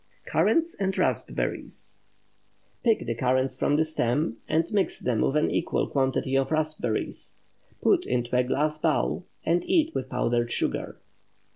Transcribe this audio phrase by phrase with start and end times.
[0.25, 1.99] CURRANTS AND RASPBERRIES.
[2.83, 7.35] Pick the currants from the stems, and mix with an equal quantity of raspberries.
[7.83, 10.97] Put into a glass bowl, and eat with powdered sugar.